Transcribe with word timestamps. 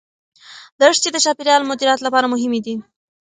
دښتې 0.79 1.09
د 1.11 1.17
چاپیریال 1.25 1.61
مدیریت 1.69 1.99
لپاره 2.03 2.31
مهمې 2.33 2.59
دي. 2.65 2.75